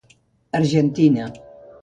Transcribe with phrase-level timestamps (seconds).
[0.59, 1.27] Argentina.